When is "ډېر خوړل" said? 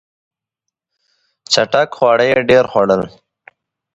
2.49-3.01